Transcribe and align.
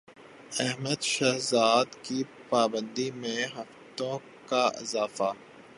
احمد 0.59 1.01
شہزاد 1.01 1.85
کی 2.03 2.23
پابندی 2.49 3.09
میں 3.11 3.45
ہفتوں 3.55 4.17
کا 4.47 4.65
اضافہ 4.81 5.31